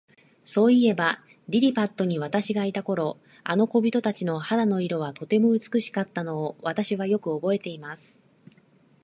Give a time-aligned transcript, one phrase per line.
[0.45, 8.17] そういえば、リリパットに私がいた頃、あの小人たちの肌の色は、とても美しかったのを、私はよくおぼえています。